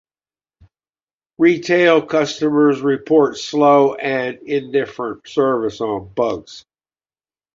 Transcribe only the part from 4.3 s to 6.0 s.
indifferent service